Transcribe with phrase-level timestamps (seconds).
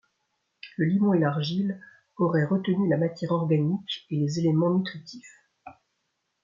[0.77, 1.79] Le limon et l'argile
[2.17, 5.43] auraient retenu la matière organique et les éléments nutritifs.